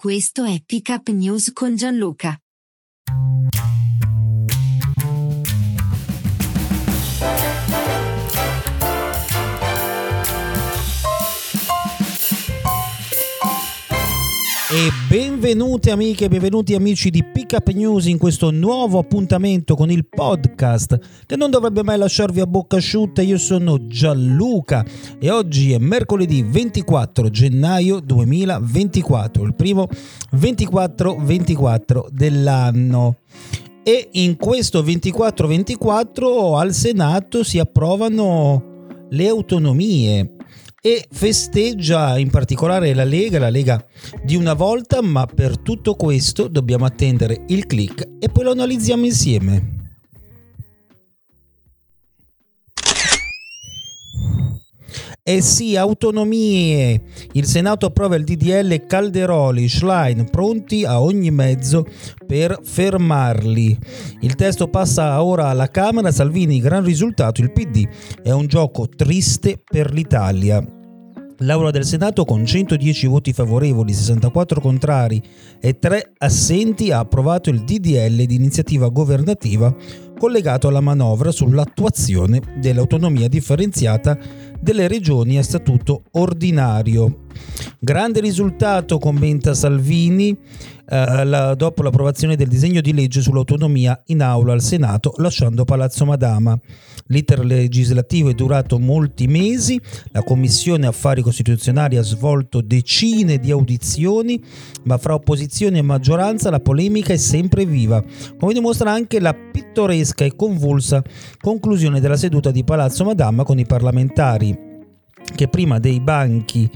Questo 0.00 0.44
è 0.44 0.62
Pick 0.64 0.88
Up 0.88 1.08
News 1.10 1.52
con 1.52 1.76
Gianluca. 1.76 2.34
Benvenute 15.50 15.90
amiche 15.90 16.28
benvenuti 16.28 16.74
amici 16.76 17.10
di 17.10 17.24
Pick 17.24 17.54
Up 17.54 17.68
News 17.70 18.06
in 18.06 18.18
questo 18.18 18.52
nuovo 18.52 19.00
appuntamento 19.00 19.74
con 19.74 19.90
il 19.90 20.06
podcast 20.06 20.96
che 21.26 21.34
non 21.34 21.50
dovrebbe 21.50 21.82
mai 21.82 21.98
lasciarvi 21.98 22.38
a 22.38 22.46
bocca 22.46 22.76
asciutta. 22.76 23.20
Io 23.20 23.36
sono 23.36 23.88
Gianluca 23.88 24.86
e 25.18 25.28
oggi 25.28 25.72
è 25.72 25.78
mercoledì 25.78 26.44
24 26.44 27.30
gennaio 27.30 27.98
2024, 27.98 29.42
il 29.42 29.54
primo 29.56 29.88
24-24 30.36 32.06
dell'anno. 32.12 33.16
E 33.82 34.08
in 34.12 34.36
questo 34.36 34.84
24-24 34.84 36.56
al 36.56 36.72
Senato 36.72 37.42
si 37.42 37.58
approvano 37.58 38.86
le 39.08 39.26
autonomie 39.26 40.36
e 40.80 41.06
festeggia 41.10 42.18
in 42.18 42.30
particolare 42.30 42.94
la 42.94 43.04
Lega, 43.04 43.38
la 43.38 43.50
Lega 43.50 43.84
di 44.22 44.36
una 44.36 44.54
volta, 44.54 45.02
ma 45.02 45.26
per 45.26 45.58
tutto 45.58 45.94
questo 45.94 46.48
dobbiamo 46.48 46.84
attendere 46.86 47.44
il 47.48 47.66
click 47.66 48.08
e 48.18 48.28
poi 48.28 48.44
lo 48.44 48.52
analizziamo 48.52 49.04
insieme. 49.04 49.79
Eh 55.30 55.42
sì, 55.42 55.76
autonomie. 55.76 57.02
Il 57.34 57.44
Senato 57.44 57.86
approva 57.86 58.16
il 58.16 58.24
DDL 58.24 58.84
Calderoli, 58.84 59.68
Schlein, 59.68 60.28
pronti 60.28 60.84
a 60.84 61.00
ogni 61.00 61.30
mezzo 61.30 61.86
per 62.26 62.58
fermarli. 62.60 63.78
Il 64.22 64.34
testo 64.34 64.66
passa 64.66 65.22
ora 65.22 65.46
alla 65.46 65.70
Camera, 65.70 66.10
Salvini, 66.10 66.58
gran 66.58 66.82
risultato, 66.82 67.42
il 67.42 67.52
PD 67.52 67.86
è 68.24 68.32
un 68.32 68.48
gioco 68.48 68.88
triste 68.88 69.62
per 69.64 69.92
l'Italia. 69.92 70.78
L'Aula 71.42 71.70
del 71.70 71.86
Senato 71.86 72.24
con 72.24 72.44
110 72.44 73.06
voti 73.06 73.32
favorevoli, 73.32 73.94
64 73.94 74.60
contrari 74.60 75.22
e 75.58 75.78
3 75.78 76.12
assenti 76.18 76.90
ha 76.90 76.98
approvato 76.98 77.48
il 77.48 77.62
DDL 77.62 78.24
di 78.24 78.34
iniziativa 78.34 78.88
governativa 78.88 79.74
collegato 80.20 80.68
alla 80.68 80.82
manovra 80.82 81.32
sull'attuazione 81.32 82.42
dell'autonomia 82.58 83.26
differenziata 83.26 84.18
delle 84.60 84.86
regioni 84.86 85.38
a 85.38 85.42
statuto 85.42 86.02
ordinario. 86.10 87.28
Grande 87.78 88.20
risultato, 88.20 88.98
commenta 88.98 89.54
Salvini, 89.54 90.36
eh, 90.86 91.24
la, 91.24 91.54
dopo 91.54 91.82
l'approvazione 91.82 92.36
del 92.36 92.48
disegno 92.48 92.80
di 92.80 92.92
legge 92.92 93.20
sull'autonomia 93.22 94.02
in 94.06 94.22
aula 94.22 94.52
al 94.52 94.60
Senato, 94.60 95.14
lasciando 95.16 95.64
Palazzo 95.64 96.04
Madama. 96.04 96.58
L'iter 97.06 97.44
legislativo 97.44 98.28
è 98.28 98.34
durato 98.34 98.78
molti 98.78 99.26
mesi, 99.26 99.80
la 100.12 100.22
Commissione 100.22 100.86
Affari 100.86 101.22
Costituzionali 101.22 101.96
ha 101.96 102.02
svolto 102.02 102.60
decine 102.60 103.38
di 103.38 103.50
audizioni, 103.50 104.42
ma 104.84 104.98
fra 104.98 105.14
opposizione 105.14 105.78
e 105.78 105.82
maggioranza 105.82 106.50
la 106.50 106.60
polemica 106.60 107.12
è 107.12 107.16
sempre 107.16 107.64
viva, 107.64 108.04
come 108.38 108.52
dimostra 108.52 108.92
anche 108.92 109.20
la 109.20 109.34
pittoresca 109.34 110.24
e 110.24 110.36
convulsa 110.36 111.02
conclusione 111.40 112.00
della 112.00 112.16
seduta 112.16 112.50
di 112.50 112.62
Palazzo 112.62 113.04
Madama 113.04 113.42
con 113.42 113.58
i 113.58 113.64
parlamentari 113.64 114.68
che 115.34 115.48
prima 115.48 115.78
dei 115.78 116.00
banchi 116.00 116.68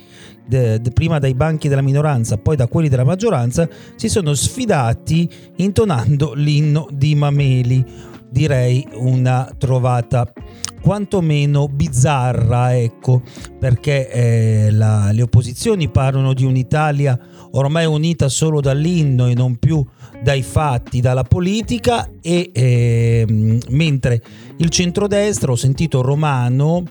de, 0.47 0.81
de, 0.81 0.91
prima 0.91 1.19
dai 1.19 1.35
banchi 1.35 1.69
della 1.69 1.83
minoranza, 1.83 2.37
poi 2.37 2.57
da 2.57 2.69
quelli 2.69 2.89
della 2.89 3.05
maggioranza, 3.05 3.69
si 3.97 4.09
sono 4.09 4.35
sfidati 4.35 5.29
intonando 5.57 6.33
l'inno 6.35 6.87
di 6.93 7.15
Mameli. 7.15 8.13
Direi 8.31 8.87
una 8.95 9.49
trovata 9.57 10.33
quantomeno 10.83 11.69
bizzarra, 11.69 12.77
ecco, 12.77 13.23
perché 13.59 14.11
eh, 14.11 14.71
la, 14.71 15.13
le 15.13 15.23
opposizioni 15.23 15.89
parlano 15.89 16.35
di 16.35 16.45
un'Italia 16.45 17.19
ormai 17.53 17.87
unita 17.87 18.29
solo 18.29 18.61
dall'inno 18.61 19.29
e 19.29 19.35
non 19.35 19.57
più 19.57 19.83
dai 20.23 20.43
fatti, 20.43 21.01
dalla 21.01 21.23
politica, 21.23 22.11
e 22.21 22.51
eh, 22.53 23.61
mentre 23.69 24.23
il 24.57 24.69
centrodestra, 24.69 25.53
ho 25.53 25.57
sentito 25.57 26.03
Romano, 26.03 26.83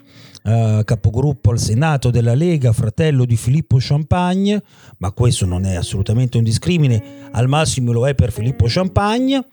eh, 0.44 0.82
capogruppo 0.84 1.52
al 1.52 1.60
Senato 1.60 2.10
della 2.10 2.36
Lega, 2.36 2.74
fratello 2.74 3.26
di 3.26 3.38
Filippo 3.38 3.78
Champagne, 3.80 4.62
ma 4.98 5.12
questo 5.12 5.46
non 5.46 5.66
è 5.66 5.76
assolutamente 5.76 6.38
un 6.38 6.44
discrimine, 6.44 7.30
al 7.32 7.48
massimo 7.48 7.92
lo 7.92 8.08
è 8.08 8.14
per 8.14 8.32
Filippo 8.32 8.66
Champagne, 8.68 9.48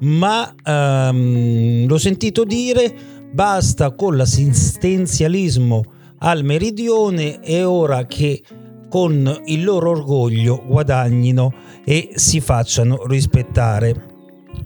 ma 0.00 0.54
ehm, 0.64 1.86
l'ho 1.86 1.98
sentito 1.98 2.44
dire 2.44 2.94
basta 3.32 3.92
con 3.94 4.16
l'assistenzialismo 4.16 5.82
al 6.18 6.44
meridione 6.44 7.42
e 7.42 7.64
ora 7.64 8.06
che 8.06 8.42
con 8.88 9.42
il 9.46 9.64
loro 9.64 9.90
orgoglio 9.90 10.62
guadagnino 10.66 11.52
e 11.84 12.10
si 12.14 12.40
facciano 12.40 13.06
rispettare. 13.06 14.06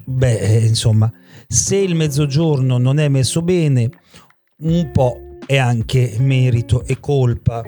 Beh, 0.05 0.39
eh, 0.39 0.67
insomma, 0.67 1.11
se 1.49 1.77
il 1.77 1.95
mezzogiorno 1.95 2.79
non 2.79 2.99
è 2.99 3.09
messo 3.09 3.43
bene, 3.43 3.91
un 4.59 4.91
po' 4.93 5.17
è 5.53 5.59
anche 5.59 6.17
merito 6.19 6.83
e 6.87 6.99
colpa 6.99 7.63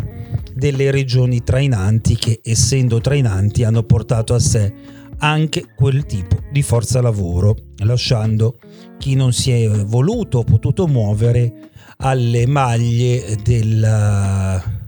delle 0.54 0.90
regioni 0.90 1.44
trainanti 1.44 2.16
che, 2.16 2.40
essendo 2.42 2.98
trainanti, 2.98 3.62
hanno 3.62 3.82
portato 3.82 4.32
a 4.32 4.38
sé 4.38 4.72
anche 5.18 5.66
quel 5.76 6.06
tipo 6.06 6.38
di 6.50 6.62
forza 6.62 7.02
lavoro, 7.02 7.54
lasciando 7.80 8.58
chi 8.96 9.14
non 9.14 9.34
si 9.34 9.50
è 9.50 9.68
voluto 9.68 10.38
o 10.38 10.44
potuto 10.44 10.86
muovere 10.86 11.68
alle 11.98 12.46
maglie 12.46 13.36
della 13.42 14.83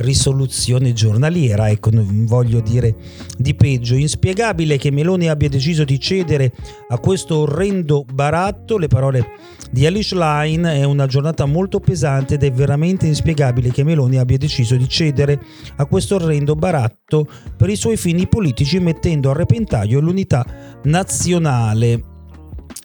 risoluzione 0.00 0.92
giornaliera, 0.92 1.70
ecco, 1.70 1.90
non 1.90 2.24
voglio 2.26 2.60
dire 2.60 2.94
di 3.36 3.54
peggio. 3.54 3.94
Inspiegabile 3.94 4.76
che 4.76 4.90
Meloni 4.90 5.28
abbia 5.28 5.48
deciso 5.48 5.84
di 5.84 5.98
cedere 5.98 6.52
a 6.88 6.98
questo 6.98 7.38
orrendo 7.38 8.04
baratto, 8.12 8.78
le 8.78 8.88
parole 8.88 9.26
di 9.70 9.86
Alice 9.86 10.14
Line, 10.16 10.80
è 10.80 10.84
una 10.84 11.06
giornata 11.06 11.44
molto 11.44 11.80
pesante 11.80 12.34
ed 12.34 12.42
è 12.42 12.52
veramente 12.52 13.06
inspiegabile 13.06 13.70
che 13.70 13.84
Meloni 13.84 14.18
abbia 14.18 14.38
deciso 14.38 14.76
di 14.76 14.88
cedere 14.88 15.40
a 15.76 15.86
questo 15.86 16.16
orrendo 16.16 16.54
baratto 16.54 17.26
per 17.56 17.68
i 17.68 17.76
suoi 17.76 17.96
fini 17.96 18.26
politici 18.26 18.78
mettendo 18.80 19.30
a 19.30 19.34
repentaglio 19.34 20.00
l'unità 20.00 20.44
nazionale. 20.84 22.09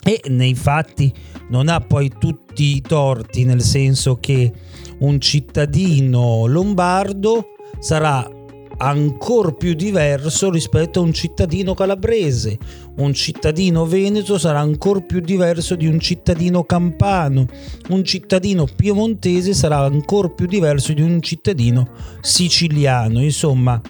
E 0.07 0.21
nei 0.27 0.53
fatti 0.53 1.11
non 1.49 1.67
ha 1.67 1.79
poi 1.79 2.11
tutti 2.19 2.75
i 2.75 2.81
torti, 2.81 3.43
nel 3.43 3.61
senso 3.61 4.17
che 4.19 4.53
un 4.99 5.19
cittadino 5.19 6.45
lombardo 6.45 7.55
sarà 7.79 8.29
ancora 8.77 9.51
più 9.51 9.73
diverso 9.73 10.51
rispetto 10.51 10.99
a 10.99 11.03
un 11.03 11.11
cittadino 11.11 11.73
calabrese, 11.73 12.55
un 12.97 13.13
cittadino 13.13 13.87
veneto 13.87 14.37
sarà 14.37 14.59
ancora 14.59 14.99
più 14.99 15.21
diverso 15.21 15.75
di 15.75 15.87
un 15.87 15.99
cittadino 15.99 16.65
campano, 16.65 17.47
un 17.89 18.03
cittadino 18.03 18.67
piemontese 18.75 19.55
sarà 19.55 19.79
ancora 19.79 20.29
più 20.29 20.45
diverso 20.45 20.93
di 20.93 21.01
un 21.01 21.19
cittadino 21.19 21.89
siciliano. 22.21 23.23
Insomma, 23.23 23.81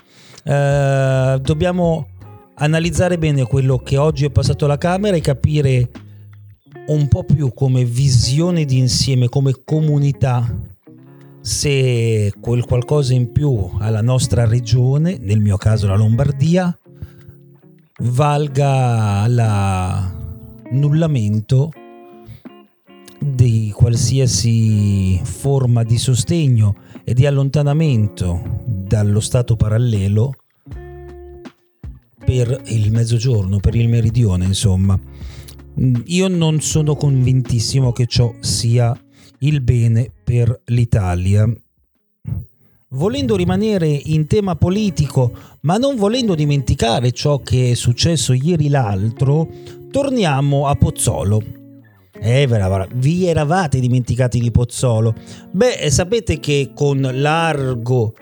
eh, 0.45 1.39
dobbiamo 1.41 2.07
analizzare 2.55 3.17
bene 3.17 3.43
quello 3.45 3.79
che 3.79 3.97
oggi 3.97 4.23
è 4.23 4.29
passato 4.29 4.63
alla 4.63 4.77
Camera 4.77 5.17
e 5.17 5.21
capire 5.21 5.89
un 6.87 7.07
po' 7.07 7.23
più 7.23 7.51
come 7.53 7.83
visione 7.83 8.65
di 8.65 8.77
insieme, 8.77 9.29
come 9.29 9.53
comunità 9.63 10.47
se 11.41 12.31
quel 12.39 12.65
qualcosa 12.65 13.13
in 13.13 13.31
più 13.31 13.71
alla 13.79 14.01
nostra 14.01 14.45
regione, 14.45 15.17
nel 15.19 15.39
mio 15.39 15.57
caso 15.57 15.87
la 15.87 15.95
Lombardia, 15.95 16.77
valga 17.99 19.25
l'annullamento 19.27 21.71
di 23.19 23.71
qualsiasi 23.75 25.19
forma 25.23 25.83
di 25.83 25.97
sostegno 25.97 26.75
e 27.03 27.13
di 27.13 27.25
allontanamento 27.25 28.61
dallo 28.65 29.19
stato 29.19 29.55
parallelo 29.55 30.33
per 32.25 32.61
il 32.65 32.91
mezzogiorno, 32.91 33.59
per 33.59 33.75
il 33.75 33.87
meridione, 33.87 34.45
insomma. 34.45 34.99
Io 36.05 36.27
non 36.27 36.61
sono 36.61 36.95
convintissimo 36.95 37.91
che 37.91 38.05
ciò 38.05 38.33
sia 38.39 38.97
il 39.39 39.61
bene 39.61 40.09
per 40.23 40.61
l'Italia. 40.65 41.45
Volendo 42.89 43.35
rimanere 43.35 43.87
in 43.87 44.25
tema 44.25 44.55
politico, 44.55 45.33
ma 45.61 45.77
non 45.77 45.97
volendo 45.97 46.33
dimenticare 46.33 47.11
ciò 47.11 47.39
che 47.39 47.71
è 47.71 47.73
successo 47.73 48.31
ieri 48.31 48.69
l'altro, 48.69 49.49
torniamo 49.91 50.67
a 50.67 50.75
Pozzolo. 50.75 51.43
Eh, 52.17 52.47
vi 52.93 53.25
eravate 53.27 53.79
dimenticati 53.79 54.39
di 54.39 54.51
Pozzolo? 54.51 55.13
Beh, 55.51 55.89
sapete 55.89 56.39
che 56.39 56.71
con 56.73 57.01
largo 57.01 58.13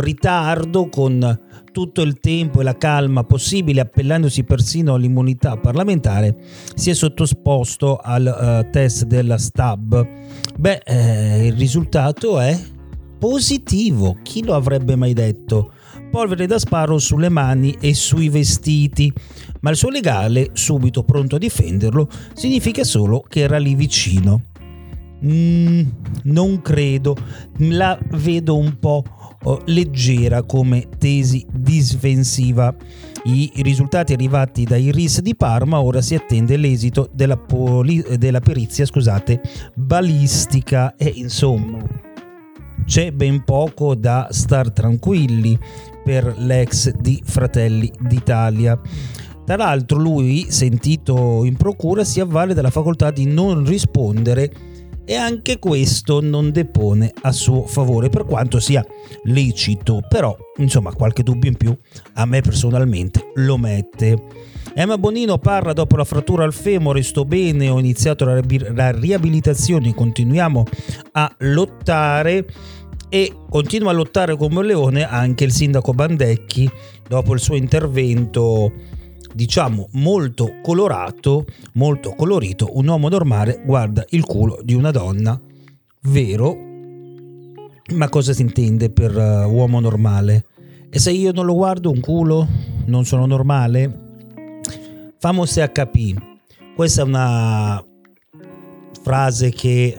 ritardo, 0.00 0.88
con 0.88 1.40
tutto 1.72 2.02
il 2.02 2.20
tempo 2.20 2.60
e 2.60 2.64
la 2.64 2.76
calma 2.76 3.24
possibile, 3.24 3.80
appellandosi 3.80 4.44
persino 4.44 4.94
all'immunità 4.94 5.56
parlamentare, 5.56 6.36
si 6.74 6.90
è 6.90 6.94
sottoposto 6.94 7.96
al 7.96 8.64
uh, 8.66 8.70
test 8.70 9.04
della 9.04 9.38
STAB. 9.38 10.06
Beh, 10.58 10.82
eh, 10.84 11.46
il 11.46 11.54
risultato 11.54 12.38
è 12.38 12.56
positivo, 13.18 14.18
chi 14.22 14.44
lo 14.44 14.54
avrebbe 14.54 14.96
mai 14.96 15.14
detto? 15.14 15.72
Polvere 16.10 16.46
da 16.46 16.58
sparo 16.58 16.98
sulle 16.98 17.30
mani 17.30 17.76
e 17.80 17.94
sui 17.94 18.28
vestiti, 18.28 19.10
ma 19.60 19.70
il 19.70 19.76
suo 19.76 19.88
legale, 19.88 20.50
subito 20.52 21.04
pronto 21.04 21.36
a 21.36 21.38
difenderlo, 21.38 22.08
significa 22.34 22.84
solo 22.84 23.24
che 23.26 23.40
era 23.40 23.58
lì 23.58 23.74
vicino. 23.74 24.51
Mm, 25.24 25.82
non 26.24 26.60
credo, 26.62 27.16
la 27.58 27.98
vedo 28.10 28.56
un 28.56 28.78
po' 28.78 29.04
oh, 29.44 29.62
leggera 29.66 30.42
come 30.42 30.88
tesi 30.98 31.46
difensiva. 31.52 32.74
I 33.24 33.52
risultati 33.56 34.12
arrivati 34.12 34.64
dai 34.64 34.90
RIS 34.90 35.20
di 35.20 35.36
Parma, 35.36 35.80
ora 35.80 36.00
si 36.00 36.16
attende 36.16 36.56
l'esito 36.56 37.08
della, 37.12 37.36
poli- 37.36 38.04
della 38.18 38.40
perizia 38.40 38.84
scusate, 38.84 39.40
balistica 39.74 40.96
e 40.96 41.12
insomma 41.14 42.10
c'è 42.84 43.12
ben 43.12 43.44
poco 43.44 43.94
da 43.94 44.26
star 44.30 44.72
tranquilli 44.72 45.56
per 46.02 46.34
l'ex 46.38 46.90
di 46.90 47.22
Fratelli 47.24 47.90
d'Italia. 48.00 48.78
Tra 49.44 49.56
l'altro 49.56 49.98
lui, 49.98 50.46
sentito 50.50 51.44
in 51.44 51.56
procura, 51.56 52.04
si 52.04 52.20
avvale 52.20 52.54
della 52.54 52.70
facoltà 52.70 53.10
di 53.10 53.26
non 53.26 53.64
rispondere 53.64 54.52
e 55.04 55.14
anche 55.14 55.58
questo 55.58 56.20
non 56.20 56.50
depone 56.50 57.12
a 57.22 57.32
suo 57.32 57.66
favore 57.66 58.08
per 58.08 58.24
quanto 58.24 58.60
sia 58.60 58.84
lecito, 59.24 60.00
però 60.08 60.36
insomma 60.58 60.94
qualche 60.94 61.22
dubbio 61.22 61.50
in 61.50 61.56
più 61.56 61.76
a 62.14 62.24
me 62.24 62.40
personalmente 62.40 63.32
lo 63.34 63.56
mette. 63.56 64.50
Emma 64.74 64.96
Bonino 64.96 65.38
parla 65.38 65.72
dopo 65.72 65.96
la 65.96 66.04
frattura 66.04 66.44
al 66.44 66.54
femore, 66.54 67.02
sto 67.02 67.24
bene, 67.24 67.68
ho 67.68 67.78
iniziato 67.78 68.24
la, 68.24 68.40
la 68.74 68.90
riabilitazione, 68.90 69.94
continuiamo 69.94 70.64
a 71.12 71.34
lottare 71.40 72.46
e 73.08 73.30
continua 73.50 73.90
a 73.90 73.94
lottare 73.94 74.36
come 74.36 74.60
un 74.60 74.64
leone 74.64 75.06
anche 75.06 75.44
il 75.44 75.52
sindaco 75.52 75.92
Bandecchi 75.92 76.70
dopo 77.06 77.34
il 77.34 77.40
suo 77.40 77.56
intervento 77.56 78.72
diciamo 79.34 79.88
molto 79.92 80.58
colorato, 80.62 81.44
molto 81.74 82.14
colorito, 82.14 82.76
un 82.76 82.88
uomo 82.88 83.08
normale 83.08 83.62
guarda 83.64 84.04
il 84.10 84.24
culo 84.24 84.60
di 84.62 84.74
una 84.74 84.90
donna, 84.90 85.40
vero? 86.02 86.56
Ma 87.94 88.08
cosa 88.08 88.32
si 88.32 88.42
intende 88.42 88.90
per 88.90 89.16
uh, 89.16 89.50
uomo 89.50 89.80
normale? 89.80 90.46
E 90.90 90.98
se 90.98 91.10
io 91.10 91.32
non 91.32 91.46
lo 91.46 91.54
guardo 91.54 91.90
un 91.90 92.00
culo, 92.00 92.46
non 92.86 93.04
sono 93.04 93.26
normale? 93.26 94.10
Famos 95.18 95.56
HP. 95.56 96.14
Questa 96.74 97.02
è 97.02 97.04
una 97.04 97.84
frase 99.02 99.50
che 99.50 99.98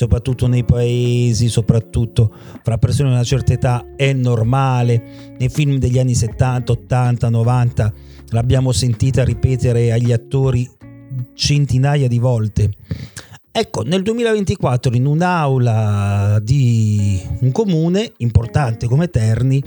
soprattutto 0.00 0.46
nei 0.46 0.64
paesi, 0.64 1.48
soprattutto 1.48 2.32
fra 2.62 2.78
persone 2.78 3.10
di 3.10 3.14
una 3.16 3.24
certa 3.24 3.52
età, 3.52 3.84
è 3.96 4.14
normale. 4.14 5.34
Nei 5.38 5.50
film 5.50 5.76
degli 5.76 5.98
anni 5.98 6.14
70, 6.14 6.72
80, 6.72 7.28
90 7.28 7.92
l'abbiamo 8.30 8.72
sentita 8.72 9.24
ripetere 9.24 9.92
agli 9.92 10.10
attori 10.10 10.66
centinaia 11.34 12.08
di 12.08 12.18
volte. 12.18 12.70
Ecco, 13.52 13.82
nel 13.82 14.00
2024 14.02 14.94
in 14.94 15.04
un'aula 15.04 16.38
di 16.42 17.20
un 17.40 17.52
comune 17.52 18.12
importante 18.18 18.86
come 18.86 19.08
Terni, 19.08 19.62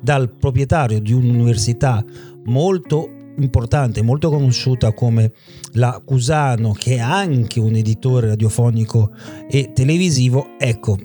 dal 0.00 0.30
proprietario 0.30 1.00
di 1.00 1.12
un'università 1.12 2.04
molto 2.46 3.10
importante, 3.38 4.02
molto 4.02 4.30
conosciuta 4.30 4.92
come 4.92 5.32
la 5.72 6.00
Cusano, 6.04 6.72
che 6.72 6.96
è 6.96 7.00
anche 7.00 7.60
un 7.60 7.74
editore 7.74 8.28
radiofonico 8.28 9.10
e 9.50 9.72
televisivo, 9.72 10.54
ecco, 10.58 10.98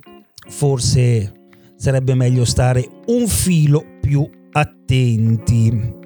forse 0.47 1.33
sarebbe 1.75 2.13
meglio 2.13 2.45
stare 2.45 2.87
un 3.07 3.27
filo 3.27 3.83
più 3.99 4.27
attenti. 4.51 5.99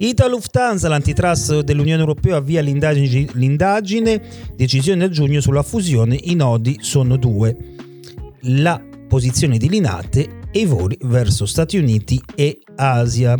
Ita 0.00 0.28
Lufthansa, 0.28 0.88
l'antitrust 0.88 1.60
dell'Unione 1.62 2.00
Europea, 2.00 2.36
avvia 2.36 2.60
l'indagine, 2.60 3.28
l'indagine, 3.32 4.22
decisione 4.54 5.04
a 5.04 5.08
giugno 5.08 5.40
sulla 5.40 5.64
fusione, 5.64 6.16
i 6.22 6.34
nodi 6.34 6.76
sono 6.80 7.16
due. 7.16 7.56
La 8.42 8.80
posizione 9.08 9.58
di 9.58 9.68
Linate 9.68 10.37
e 10.50 10.60
i 10.60 10.66
voli 10.66 10.96
verso 11.02 11.46
Stati 11.46 11.76
Uniti 11.76 12.20
e 12.34 12.58
Asia. 12.76 13.38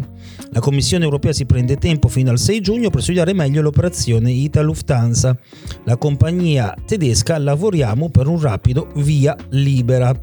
La 0.51 0.61
Commissione 0.61 1.05
europea 1.05 1.33
si 1.33 1.47
prende 1.47 1.77
tempo 1.77 2.09
fino 2.09 2.31
al 2.31 2.39
6 2.39 2.61
giugno 2.61 2.91
per 2.91 3.03
studiare 3.03 3.33
meglio 3.33 3.63
l'operazione 3.63 4.31
Ita 4.31 4.61
Lufthansa. 4.61 5.39
La 5.85 5.97
compagnia 5.97 6.75
tedesca 6.87 7.39
lavoriamo 7.39 8.11
per 8.11 8.27
un 8.27 8.41
rapido 8.41 8.89
via 8.97 9.37
libera. 9.51 10.19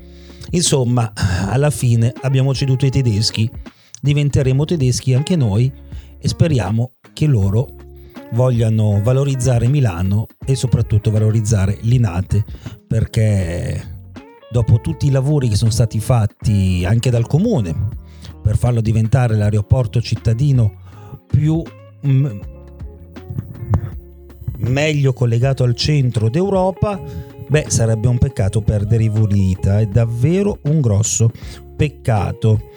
Insomma, 0.51 1.11
alla 1.47 1.69
fine 1.69 2.13
abbiamo 2.21 2.53
ceduto 2.53 2.85
ai 2.85 2.91
tedeschi, 2.91 3.49
diventeremo 4.01 4.65
tedeschi 4.65 5.13
anche 5.13 5.35
noi 5.35 5.71
e 6.19 6.27
speriamo 6.27 6.93
che 7.13 7.25
loro 7.25 7.67
vogliano 8.31 9.01
valorizzare 9.03 9.67
Milano 9.67 10.27
e 10.45 10.55
soprattutto 10.55 11.11
valorizzare 11.11 11.77
Linate 11.81 12.43
perché 12.87 13.94
dopo 14.51 14.79
tutti 14.79 15.07
i 15.07 15.11
lavori 15.11 15.49
che 15.49 15.55
sono 15.55 15.71
stati 15.71 15.99
fatti 15.99 16.83
anche 16.85 17.09
dal 17.09 17.27
comune 17.27 18.03
per 18.41 18.57
farlo 18.57 18.81
diventare 18.81 19.35
l'aeroporto 19.35 20.01
cittadino 20.01 20.83
più 21.27 21.61
m- 22.01 22.39
meglio 24.57 25.13
collegato 25.13 25.63
al 25.63 25.75
centro 25.75 26.29
d'Europa, 26.29 26.99
beh 27.47 27.65
sarebbe 27.67 28.07
un 28.07 28.17
peccato 28.17 28.61
perdere 28.61 29.03
i 29.03 29.09
Vulita, 29.09 29.79
è 29.79 29.87
davvero 29.87 30.59
un 30.63 30.79
grosso 30.79 31.31
peccato 31.75 32.69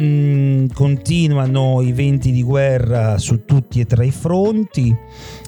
mm, 0.00 0.66
continuano 0.72 1.80
i 1.80 1.92
venti 1.92 2.30
di 2.30 2.42
guerra 2.42 3.18
su 3.18 3.44
tutti 3.44 3.80
e 3.80 3.86
tre 3.86 4.06
i 4.06 4.10
fronti 4.10 4.94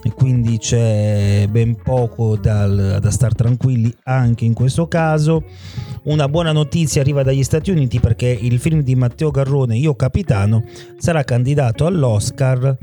e 0.02 0.12
quindi 0.12 0.58
c'è 0.58 1.46
ben 1.50 1.76
poco 1.82 2.36
dal, 2.36 2.98
da 3.00 3.10
star 3.10 3.34
tranquilli 3.34 3.92
anche 4.04 4.44
in 4.44 4.54
questo 4.54 4.86
caso. 4.88 5.44
Una 6.04 6.28
buona 6.28 6.52
notizia 6.52 7.00
arriva 7.00 7.22
dagli 7.22 7.42
Stati 7.42 7.70
Uniti 7.70 7.98
perché 7.98 8.28
il 8.28 8.60
film 8.60 8.82
di 8.82 8.94
Matteo 8.94 9.30
Garrone, 9.30 9.76
Io 9.76 9.94
Capitano, 9.94 10.64
sarà 10.98 11.24
candidato 11.24 11.86
all'Oscar 11.86 12.76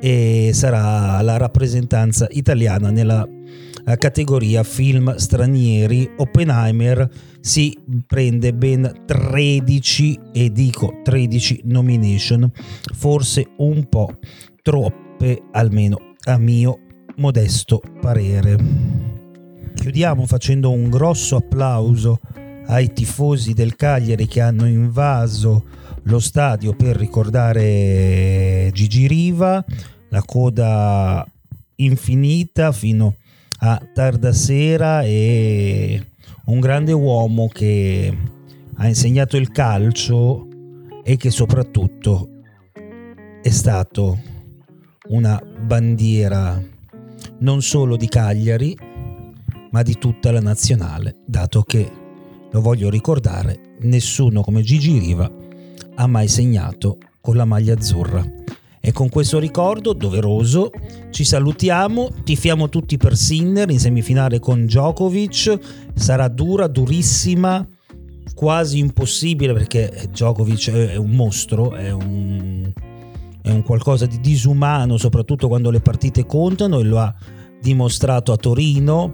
e 0.00 0.50
sarà 0.52 1.20
la 1.22 1.36
rappresentanza 1.38 2.26
italiana 2.30 2.90
nella 2.90 3.26
categoria 3.96 4.62
film 4.62 5.14
stranieri. 5.16 6.10
Oppenheimer 6.16 7.08
si 7.40 7.76
prende 8.06 8.52
ben 8.52 9.04
13 9.06 10.20
e 10.32 10.52
dico 10.52 11.00
13 11.02 11.62
nomination, 11.64 12.50
forse 12.94 13.46
un 13.58 13.88
po' 13.88 14.18
troppe 14.62 15.42
almeno 15.52 16.14
a 16.24 16.36
mio 16.38 16.80
modesto 17.16 17.80
parere. 18.00 18.56
Chiudiamo 19.74 20.26
facendo 20.26 20.70
un 20.70 20.90
grosso 20.90 21.36
applauso 21.36 22.20
ai 22.66 22.92
tifosi 22.92 23.54
del 23.54 23.76
Cagliari 23.76 24.26
che 24.26 24.40
hanno 24.40 24.66
invaso 24.66 25.64
lo 26.02 26.18
stadio 26.18 26.74
per 26.74 26.96
ricordare 26.96 28.70
Gigi 28.72 29.06
Riva, 29.06 29.64
la 30.08 30.22
coda 30.22 31.26
infinita 31.76 32.72
fino 32.72 33.06
a 33.06 33.27
tarda 33.92 34.32
sera 34.32 35.02
e 35.02 36.04
un 36.46 36.60
grande 36.60 36.92
uomo 36.92 37.48
che 37.48 38.16
ha 38.76 38.86
insegnato 38.86 39.36
il 39.36 39.50
calcio 39.50 40.46
e 41.02 41.16
che 41.16 41.30
soprattutto 41.30 42.28
è 43.42 43.50
stato 43.50 44.18
una 45.08 45.42
bandiera 45.60 46.62
non 47.40 47.62
solo 47.62 47.96
di 47.96 48.08
Cagliari, 48.08 48.76
ma 49.70 49.82
di 49.82 49.94
tutta 49.98 50.30
la 50.30 50.40
nazionale, 50.40 51.16
dato 51.26 51.62
che, 51.62 51.90
lo 52.50 52.60
voglio 52.60 52.88
ricordare, 52.88 53.76
nessuno 53.80 54.42
come 54.42 54.62
Gigi 54.62 54.98
Riva 54.98 55.30
ha 55.96 56.06
mai 56.06 56.28
segnato 56.28 56.98
con 57.20 57.36
la 57.36 57.44
maglia 57.44 57.74
azzurra. 57.74 58.24
E 58.80 58.92
con 58.92 59.08
questo 59.08 59.38
ricordo 59.38 59.92
doveroso 59.92 60.70
ci 61.10 61.24
salutiamo, 61.24 62.10
tifiamo 62.24 62.68
tutti 62.68 62.96
per 62.96 63.16
Sinner 63.16 63.70
in 63.70 63.78
semifinale 63.78 64.38
con 64.38 64.64
Djokovic, 64.64 65.58
sarà 65.94 66.28
dura, 66.28 66.66
durissima, 66.66 67.66
quasi 68.34 68.78
impossibile 68.78 69.52
perché 69.52 70.08
Djokovic 70.10 70.70
è 70.70 70.96
un 70.96 71.10
mostro, 71.10 71.74
è 71.74 71.90
un, 71.90 72.70
è 73.42 73.50
un 73.50 73.62
qualcosa 73.62 74.06
di 74.06 74.20
disumano 74.20 74.96
soprattutto 74.96 75.48
quando 75.48 75.70
le 75.70 75.80
partite 75.80 76.24
contano 76.24 76.78
e 76.78 76.84
lo 76.84 76.98
ha 76.98 77.14
dimostrato 77.60 78.32
a 78.32 78.36
Torino 78.36 79.10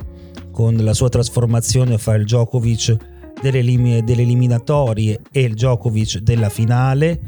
con 0.51 0.77
la 0.77 0.93
sua 0.93 1.09
trasformazione 1.09 1.95
a 1.95 1.99
fare 1.99 2.19
il 2.19 2.25
Djokovic 2.25 2.97
delle, 3.41 4.05
delle 4.05 4.23
eliminatorie 4.23 5.21
e 5.31 5.41
il 5.43 5.55
Djokovic 5.55 6.19
della 6.19 6.49
finale. 6.49 7.21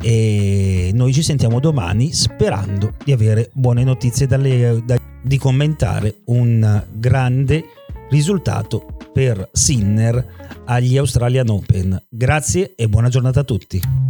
E 0.00 0.90
noi 0.94 1.12
ci 1.12 1.22
sentiamo 1.22 1.60
domani 1.60 2.12
sperando 2.12 2.94
di 3.04 3.12
avere 3.12 3.50
buone 3.52 3.84
notizie 3.84 4.26
dalle, 4.26 4.82
da, 4.84 4.96
di 5.22 5.38
commentare 5.38 6.20
un 6.26 6.84
grande 6.92 7.64
risultato 8.10 8.96
per 9.12 9.48
Sinner 9.52 10.62
agli 10.64 10.96
Australian 10.96 11.48
Open. 11.48 12.02
Grazie 12.08 12.74
e 12.76 12.88
buona 12.88 13.08
giornata 13.08 13.40
a 13.40 13.44
tutti. 13.44 14.07